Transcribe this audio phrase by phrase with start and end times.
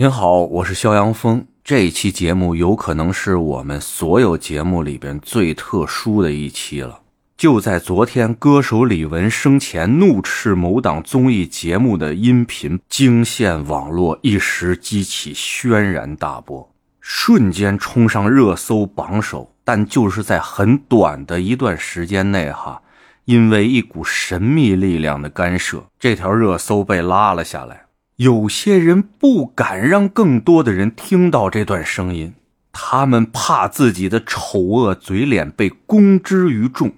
[0.00, 1.44] 您好，我是肖阳峰。
[1.64, 7.00] 这一期节目有可能是我们所有节目里边最特殊的一期了。
[7.36, 19.52] 就在昨天，歌手李玟生前怒斥某档综艺节目的音频惊现网络，一时激起轩然大波，瞬间冲上热搜榜首。
[19.64, 22.80] 但就是在很短的一段时间内，哈，
[23.24, 27.87] 因为一股神秘力量的干涉，这条热搜被拉了下来。
[28.18, 32.34] 有些人不敢让更多的人听到这段声音，
[32.72, 36.90] 他们怕自己的丑恶嘴脸被公之于众。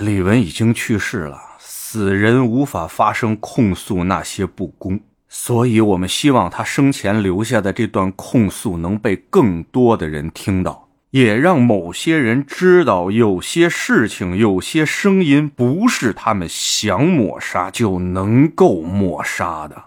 [0.00, 4.98] 李玟已经去世了，死人无法发声控诉那些不公，
[5.28, 19.84] 所以我们希望他生前留下的这段控诉能被更多的人听到，也让某些人知道，有些事情、有些声音不是他们想抹杀就能够抹杀的。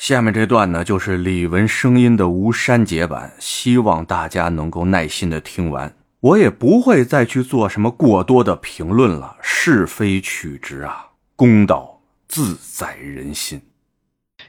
[0.00, 5.94] 下面这段呢，就是李玟声音的无删节版，希望大家能够耐心的听完。
[6.20, 11.04] 我也不会再去做什么过多的评论了，是非曲直啊，
[11.36, 13.60] 公道自在人心。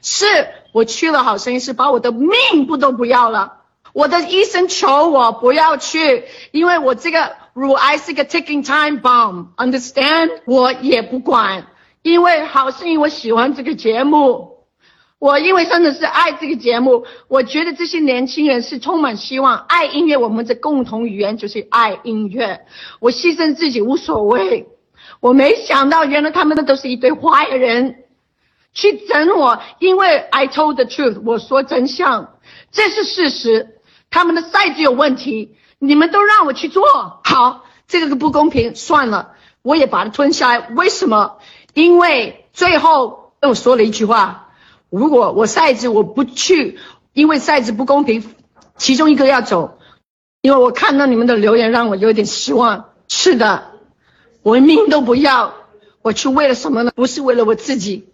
[0.00, 0.24] 是
[0.72, 3.58] 我去了好声音，是把我的命不都不要了。
[3.92, 10.30] 我的医生求我不要去，因为我这个乳癌是个 ticking time bomb，understand？
[10.46, 11.66] 我也不管，
[12.00, 14.51] 因为好声音我喜欢这个节目。
[15.22, 22.62] 我因为真的是爱这个节目，我觉得这些年轻人是充满希望，爱音乐，我们的共同语言就是爱音乐。
[22.98, 24.66] 我牺牲自己无所谓，
[25.20, 28.02] 我没想到原来他们的都是一堆坏人，
[28.74, 32.30] 去整我，因为 I told the truth，我说真相，
[32.72, 33.78] 这是事实。
[34.10, 36.82] 他们的赛制有问题，你们都让我去做
[37.22, 40.68] 好，这个不公平，算了，我也把它吞下来。
[40.70, 41.38] 为什么？
[41.74, 44.48] 因为最后跟我说了一句话。
[44.92, 46.78] 如果我赛制我不去，
[47.14, 48.34] 因为赛制不公平，
[48.76, 49.78] 其中一个要走，
[50.42, 52.90] 因为我看到你们的留言让我有点失望。
[53.08, 53.70] 是的，
[54.42, 55.54] 我命都不要，
[56.02, 56.92] 我去为了什么呢？
[56.94, 58.12] 不是为了我自己，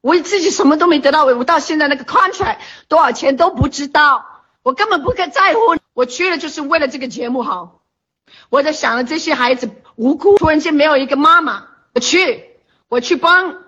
[0.00, 2.56] 我自己什么都没得到，我到现在那个 contract
[2.88, 4.24] 多少钱都不知道，
[4.62, 5.60] 我根本不该在乎。
[5.92, 7.82] 我去了就是为了这个节目好，
[8.48, 12.44] 我在想着这些孩子无辜，突然间没有一个妈妈，我去，
[12.88, 13.63] 我去帮。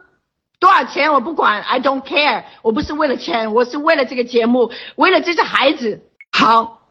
[0.58, 2.44] 多少钱我不管，I don't care。
[2.62, 6.02] 我不是为了钱，我是为了这个节目，为了这些孩子。
[6.32, 6.82] 好，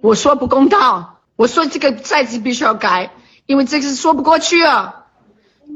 [0.00, 3.10] 我说不公道，我说这个赛制必须要改，
[3.46, 5.06] 因为这个是说不过去啊。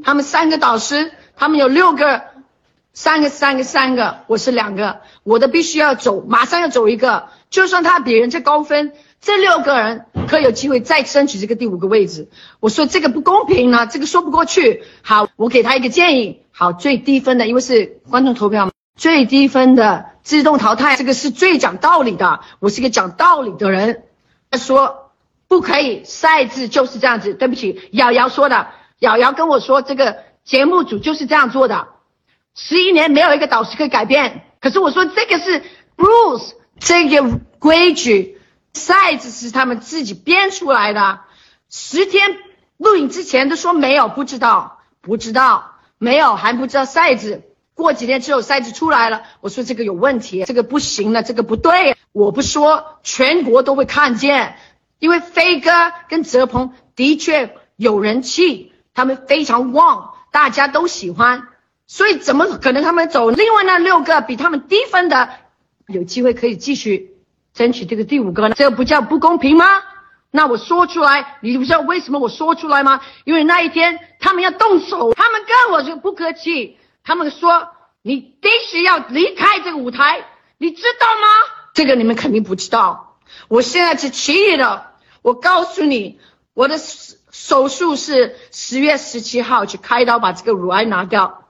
[0.04, 2.22] 他们三个导师，他们有六个，
[2.92, 8.92] 三个三个三个，我是两个，我的必须要走，马上要走一个，就算他比人家高分。
[9.20, 12.28] 这六个人可有机会再争取这个第五个位置。
[12.58, 14.82] 我说这个不公平呢，这个说不过去。
[15.02, 16.42] 好，我给他一个建议。
[16.52, 20.96] 好，最低分的，因为是观众投票嘛，最低分的自动淘汰。
[20.96, 24.04] 这个是最讲道理的，我是一个讲道理的人。
[24.50, 25.12] 他说
[25.48, 27.34] 不可以，赛制就是这样子。
[27.34, 28.68] 对不起，瑶瑶说的，
[29.00, 31.88] 瑶瑶跟我说这个节目组就是这样做的。
[32.54, 35.62] 十一年没有一个导师可以改变，可是我说这个是
[35.98, 38.39] rules，这个规矩。
[38.72, 41.20] 赛子是他们自己编出来的，
[41.68, 42.38] 十天
[42.76, 47.42] 录影之前都说没有，不知道，不知道，没有还不知道赛子。
[47.74, 51.96] 过几天之后赛子出来了，我说这个有问题，这个不行了，这个不对。
[52.12, 54.56] 我不说，全国都会看见，
[54.98, 55.70] 因为飞哥
[56.08, 61.48] 跟泽鹏的确有人气，他们非常旺，大家都喜欢，
[61.86, 63.30] 所以怎么可能他们走？
[63.30, 65.30] 另外那六个比他们低分的，
[65.86, 67.09] 有机会可以继续。
[67.60, 68.54] 争取这个第五个呢？
[68.56, 69.66] 这不叫不公平吗？
[70.30, 73.02] 那我说出来，你不知道为什么我说出来吗？
[73.24, 77.68] 因为那一天他们要动手，他们跟我就不客气，他们说
[78.00, 80.24] 你必须要离开这个舞台，
[80.56, 81.28] 你知道吗？
[81.74, 83.18] 这个你们肯定不知道。
[83.48, 86.18] 我现在是奇异的，我告诉你，
[86.54, 86.78] 我的
[87.30, 91.44] 手术是十月十七号去开刀把这个乳癌拿掉，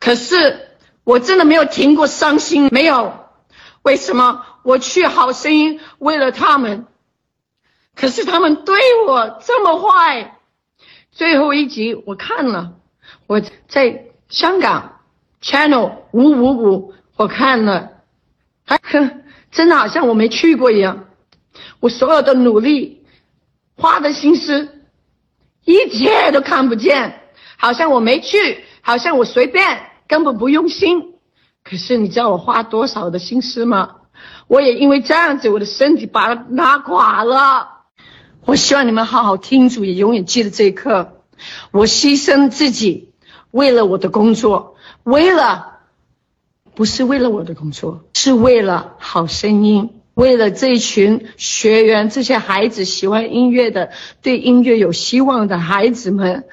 [0.00, 0.70] 可是
[1.04, 3.25] 我真的没有停过伤心，没有。
[3.86, 6.86] 为什么我去好声音为了他们，
[7.94, 8.76] 可是他们对
[9.06, 10.40] 我这么坏。
[11.12, 12.72] 最后一集我看了，
[13.28, 15.02] 我在香港
[15.40, 17.92] channel 五五五我看了，
[18.64, 18.80] 还
[19.52, 21.06] 真的好像我没去过一样。
[21.78, 23.06] 我所有的努力
[23.76, 24.82] 花的心思
[25.64, 27.20] 一切都看不见，
[27.56, 31.15] 好像我没去，好像我随便，根本不用心。
[31.68, 33.96] 可是你知道我花多少的心思吗？
[34.46, 37.68] 我也因为这样子，我的身体把它拉垮了。
[38.44, 41.22] 我希望你们好好听住，也永远记得这一刻。
[41.72, 43.10] 我牺牲自己，
[43.50, 45.80] 为了我的工作，为了
[46.76, 53.90] 不是为了我的工作，是为了好声音，为了这群学员，这些孩子喜欢音乐的，
[54.22, 56.44] 对音乐有希望的孩子们，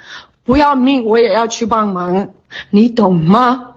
[0.44, 2.33] 不要命我也要去帮忙，
[2.71, 3.75] 你懂吗？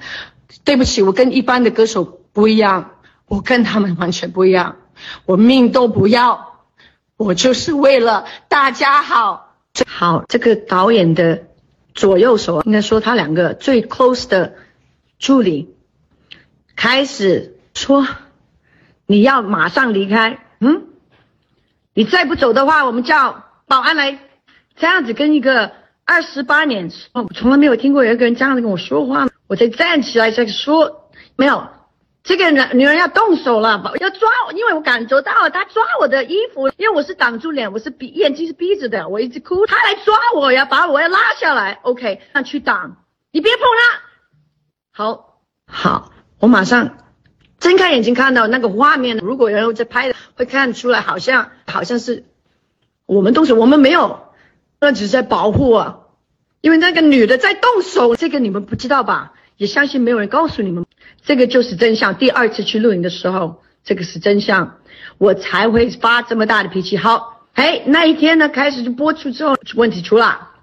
[0.64, 2.90] 对不起，我跟一般的歌手不一样，
[3.26, 4.76] 我跟他们完全不一样，
[5.24, 6.64] 我命都不要，
[7.16, 9.56] 我就是为了大家好。
[9.86, 11.44] 好，这个导演的
[11.94, 14.54] 左右手，应该说他两个最 close 的
[15.18, 15.74] 助理。
[16.74, 18.06] 开始说，
[19.06, 20.38] 你要马上离开。
[20.60, 20.84] 嗯，
[21.94, 24.18] 你再不走的话，我们叫保安来。
[24.76, 25.72] 这样子跟一个
[26.04, 29.26] 二十八年，我从来没有听过有一个人这样子跟我说话。
[29.48, 31.68] 我再站起来再说，没有，
[32.24, 41.78] 这个男女人要动手了，要抓我，因为我感觉到了他抓我的衣服，因为我是挡住脸，我是闭眼睛是闭着的，我一直哭，他来抓我要把我要拉下来。
[41.82, 45.04] OK，那去挡，你别碰他。
[45.04, 46.12] 好，好。
[46.38, 46.98] 我马上
[47.58, 52.26] 睁开眼睛看到那个画面，如果有人在拍的，会看出来好像好像是
[53.06, 54.34] 我们动手，我们没有，
[54.78, 56.05] 那只是在保护我，
[56.66, 59.34] 因为那个女的在动手，这个你们不知道吧？
[59.56, 60.84] 也相信没有人告诉你们，
[61.24, 62.16] 这个就是真相。
[62.16, 64.80] 第二次去录影的时候，这个是真相，
[65.16, 66.96] 我才会发这么大的脾气。
[66.96, 70.54] 好，哎，那一天呢，开始就播出之后，问题出了。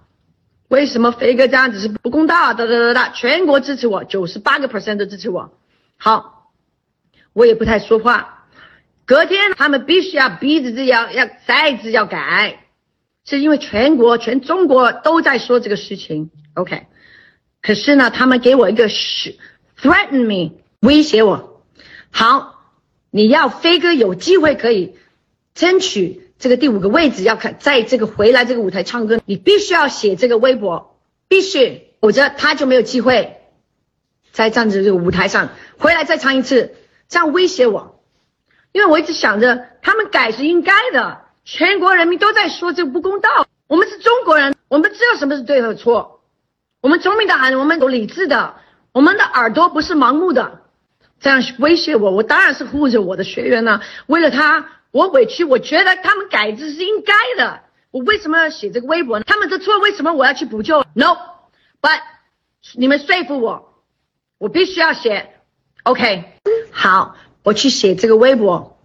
[0.68, 2.54] 为什么飞哥这样子是不公道？
[2.54, 5.54] 哒哒哒哒，全国支持我，九十八个 percent 都支持我。
[5.96, 6.50] 好，
[7.32, 8.44] 我也不太说话。
[9.06, 12.63] 隔天他们必须要逼着这要要再次要改，
[13.26, 16.30] 是因为全国全中国都在说这个事情。
[16.56, 16.88] OK，
[17.62, 19.38] 可是呢，他们给我一个是
[19.80, 21.64] threaten me 威胁我。
[22.12, 22.62] 好，
[23.10, 24.96] 你要飞哥有机会可以
[25.54, 33.38] 争取这个第五个位置，要看在这个回来这个舞台唱歌，你必须要写这个微博，必须，否则他就没有机会。
[34.32, 36.74] 在站在这个舞台上，回来再唱一次，
[37.08, 38.04] 这样威胁我，
[38.72, 43.48] 因为我一直想着他们改是应该的，全国人民都在说这不公道。
[43.68, 46.22] 我们是中国人，我们知道什么是对和错，
[46.82, 48.56] 我们聪明的很，我们有理智的，
[48.92, 50.62] 我们的耳朵不是盲目的。
[51.20, 53.82] 这样威胁我，我当然是护着我的学员呢。
[54.08, 57.62] 为了他，我委屈，我觉得他们改字是应该的。
[57.92, 59.26] 我为什么要写这个微博呢？
[59.26, 62.00] 他们的错，为什么我要去补救？No，but
[62.74, 63.74] 你们说服我。
[64.40, 65.30] 我必须要写
[65.84, 66.26] ，OK，
[66.72, 68.78] 好，我去写这个微博，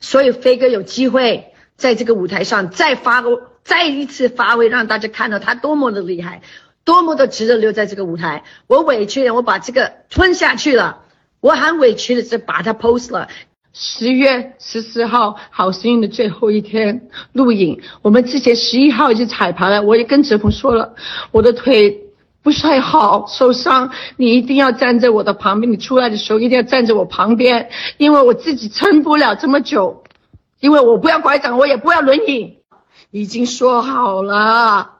[0.00, 6.42] 所以飞哥有机会在这个舞台上再发个再一次发挥，让大家看到他多么的厉害，
[6.84, 8.44] 多么的值得留在这个舞台。
[8.66, 10.98] 我委屈，我把这个吞下去了，
[11.40, 13.28] 我很委屈的是把它 post 了。
[13.72, 20.94] 十月十四号，好声音的最后一天录影，我们之前十一号已经彩排了，我也跟泽鹏说了，
[21.30, 22.02] 我的腿。
[22.42, 25.72] 不太好，受伤，你一定要站在我的旁边。
[25.72, 30.04] 你出来的时候一定要站在我旁边，因为我自己撑不了这么久，
[30.60, 32.62] 因为我不要拐杖，我也不要轮椅。
[33.10, 34.96] 已经说好了，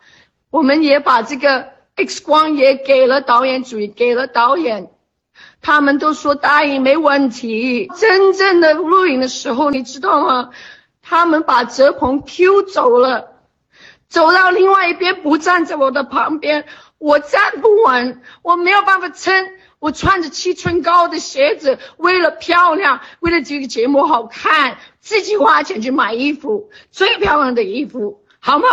[0.51, 4.91] 我们也把这个 X 光也给了导演组，给了导演，
[5.61, 7.91] 他们都说答应没问题。
[7.97, 10.51] 真正的录影的时候，你知道吗？
[11.03, 13.33] 他们把泽鹏 Q 走了，
[14.09, 16.65] 走到另外一边，不站在我的旁边。
[16.99, 19.51] 我站不稳，我没有办法撑。
[19.79, 28.67] 我穿着七寸高的鞋子，为了漂亮，为了这个节目好看，自己花钱去买衣服，最漂亮的衣服，好吗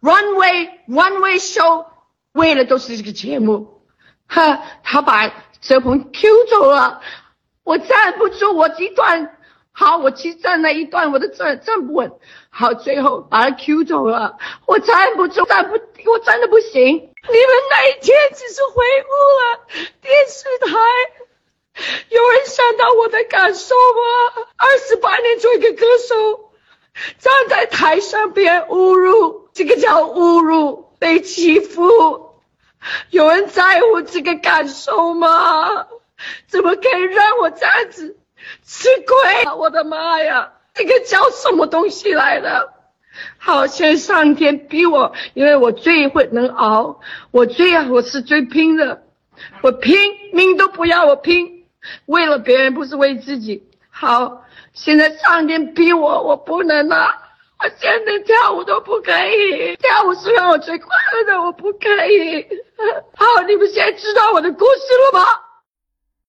[0.00, 1.84] ？Runway Runway Show，
[2.32, 3.82] 为了都是这个节目。
[4.26, 5.30] 哈，他把
[5.60, 7.02] 泽鹏 Q 走了，
[7.64, 9.36] 我站不住，我一段
[9.72, 12.10] 好，我去站那一段，我都站站不稳。
[12.48, 15.74] 好，最后把他 Q 走了，我站不住，站不，
[16.10, 16.80] 我站的不行。
[16.82, 17.10] 你们
[17.70, 20.78] 那一天只是回顾了电视台，
[22.08, 24.44] 有人想到我的感受吗？
[24.56, 26.50] 二十八年做一个歌手，
[27.18, 32.40] 站在台上被人侮辱，这个叫侮辱，被欺负，
[33.10, 35.86] 有人在乎这个感受吗？
[36.46, 38.16] 怎么可以让我这样子
[38.64, 39.52] 吃亏？
[39.56, 42.72] 我的妈呀，这个叫什么东西来的？
[43.38, 47.00] 好，像上天逼我，因为我最会能熬，
[47.30, 49.02] 我最我是最拼的，
[49.62, 49.96] 我拼
[50.32, 51.53] 命都不要，我拼，
[52.06, 53.62] 为了别人不是为自己。
[53.90, 57.14] 好，现在上天逼我，我不能了，
[57.60, 62.46] 我现在跳舞都不可以，跳舞是让我最快乐的，我不可以。
[63.16, 65.26] 好，你们现在知道我的故事了吗？